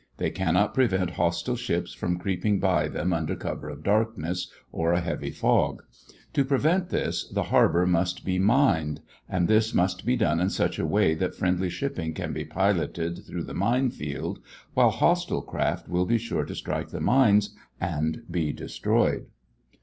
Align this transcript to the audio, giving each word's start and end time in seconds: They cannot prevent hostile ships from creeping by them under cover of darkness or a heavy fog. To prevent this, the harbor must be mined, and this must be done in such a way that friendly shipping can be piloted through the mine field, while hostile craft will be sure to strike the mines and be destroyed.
They 0.17 0.31
cannot 0.31 0.73
prevent 0.73 1.11
hostile 1.11 1.55
ships 1.55 1.93
from 1.93 2.17
creeping 2.17 2.59
by 2.59 2.87
them 2.87 3.13
under 3.13 3.35
cover 3.35 3.69
of 3.69 3.83
darkness 3.83 4.49
or 4.71 4.93
a 4.93 4.99
heavy 4.99 5.29
fog. 5.29 5.83
To 6.33 6.43
prevent 6.43 6.89
this, 6.89 7.29
the 7.29 7.43
harbor 7.53 7.85
must 7.85 8.25
be 8.25 8.39
mined, 8.39 9.01
and 9.29 9.47
this 9.47 9.75
must 9.75 10.03
be 10.03 10.15
done 10.15 10.39
in 10.39 10.49
such 10.49 10.79
a 10.79 10.87
way 10.87 11.13
that 11.13 11.35
friendly 11.35 11.69
shipping 11.69 12.15
can 12.15 12.33
be 12.33 12.43
piloted 12.45 13.23
through 13.27 13.43
the 13.43 13.53
mine 13.53 13.91
field, 13.91 14.39
while 14.73 14.89
hostile 14.89 15.43
craft 15.43 15.87
will 15.87 16.07
be 16.07 16.17
sure 16.17 16.45
to 16.45 16.55
strike 16.55 16.89
the 16.89 16.99
mines 16.99 17.53
and 17.79 18.23
be 18.31 18.51
destroyed. 18.51 19.27